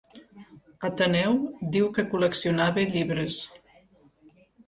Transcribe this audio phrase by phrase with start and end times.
[0.87, 1.35] Ateneu
[1.75, 3.37] diu que col·leccionava llibres.